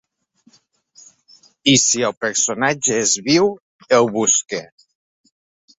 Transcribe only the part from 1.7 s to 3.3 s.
I si el personatge és